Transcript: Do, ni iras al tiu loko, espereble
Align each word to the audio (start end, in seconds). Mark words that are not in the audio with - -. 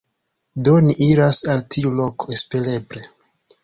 Do, 0.67 0.73
ni 0.85 0.95
iras 1.09 1.43
al 1.55 1.63
tiu 1.77 1.95
loko, 2.01 2.31
espereble 2.41 3.09